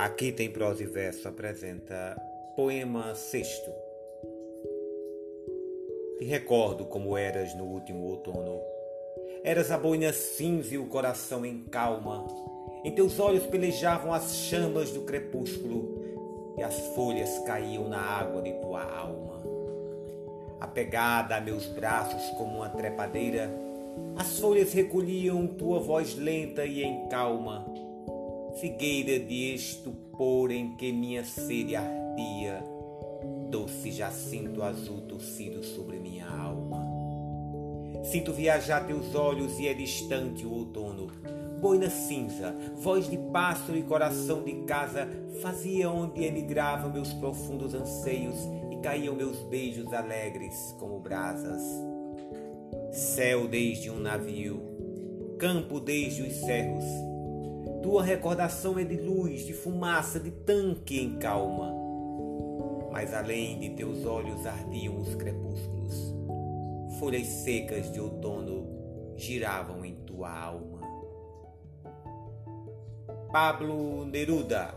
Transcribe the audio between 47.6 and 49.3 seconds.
anseios e caíam